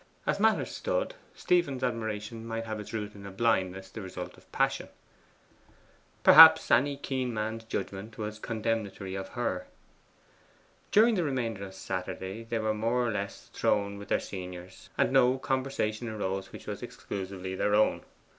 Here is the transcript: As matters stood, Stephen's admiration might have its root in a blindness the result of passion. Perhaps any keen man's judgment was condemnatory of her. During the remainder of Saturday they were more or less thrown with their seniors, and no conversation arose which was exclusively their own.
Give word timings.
As 0.25 0.39
matters 0.39 0.71
stood, 0.75 1.13
Stephen's 1.35 1.83
admiration 1.83 2.43
might 2.43 2.65
have 2.65 2.79
its 2.79 2.91
root 2.91 3.13
in 3.13 3.27
a 3.27 3.29
blindness 3.29 3.91
the 3.91 4.01
result 4.01 4.35
of 4.35 4.51
passion. 4.51 4.89
Perhaps 6.23 6.71
any 6.71 6.97
keen 6.97 7.31
man's 7.31 7.65
judgment 7.65 8.17
was 8.17 8.39
condemnatory 8.39 9.13
of 9.13 9.27
her. 9.37 9.67
During 10.91 11.13
the 11.13 11.23
remainder 11.23 11.63
of 11.65 11.75
Saturday 11.75 12.41
they 12.45 12.57
were 12.57 12.73
more 12.73 13.05
or 13.07 13.11
less 13.11 13.51
thrown 13.53 13.99
with 13.99 14.07
their 14.07 14.19
seniors, 14.19 14.89
and 14.97 15.11
no 15.11 15.37
conversation 15.37 16.09
arose 16.09 16.51
which 16.51 16.65
was 16.65 16.81
exclusively 16.81 17.53
their 17.53 17.75
own. 17.75 18.01